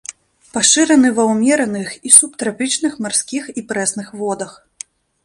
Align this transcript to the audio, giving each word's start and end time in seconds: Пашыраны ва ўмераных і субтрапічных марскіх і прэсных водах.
Пашыраны 0.53 1.11
ва 1.19 1.25
ўмераных 1.33 1.89
і 2.11 2.13
субтрапічных 2.17 2.97
марскіх 3.07 3.43
і 3.59 3.65
прэсных 3.73 4.07
водах. 4.23 4.51